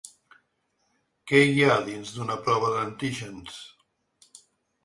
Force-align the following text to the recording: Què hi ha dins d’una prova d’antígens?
Què 1.31 1.41
hi 1.49 1.61
ha 1.67 1.75
dins 1.89 2.13
d’una 2.15 2.39
prova 2.49 2.73
d’antígens? 2.79 3.63